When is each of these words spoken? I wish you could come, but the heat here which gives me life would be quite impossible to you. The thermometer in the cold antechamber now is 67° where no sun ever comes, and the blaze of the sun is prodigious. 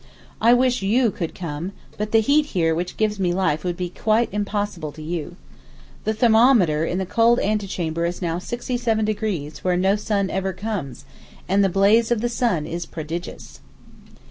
I 0.41 0.55
wish 0.55 0.81
you 0.81 1.11
could 1.11 1.35
come, 1.35 1.73
but 1.95 2.11
the 2.11 2.21
heat 2.21 2.47
here 2.57 2.73
which 2.73 2.97
gives 2.97 3.19
me 3.19 3.35
life 3.35 3.63
would 3.63 3.77
be 3.77 3.89
quite 3.91 4.29
impossible 4.33 4.91
to 4.93 5.01
you. 5.03 5.35
The 6.05 6.13
thermometer 6.15 6.83
in 6.85 6.97
the 6.97 7.05
cold 7.05 7.39
antechamber 7.39 8.11
now 8.19 8.37
is 8.37 8.45
67° 8.45 9.57
where 9.59 9.77
no 9.77 9.95
sun 9.95 10.31
ever 10.31 10.53
comes, 10.53 11.05
and 11.47 11.63
the 11.63 11.69
blaze 11.69 12.09
of 12.09 12.21
the 12.21 12.29
sun 12.29 12.65
is 12.65 12.87
prodigious. 12.87 13.59